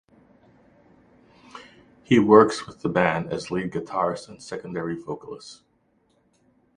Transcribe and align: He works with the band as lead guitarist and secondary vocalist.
He 2.03 2.17
works 2.17 2.65
with 2.65 2.81
the 2.81 2.89
band 2.89 3.31
as 3.31 3.51
lead 3.51 3.71
guitarist 3.71 4.29
and 4.29 4.41
secondary 4.41 4.95
vocalist. 4.95 5.61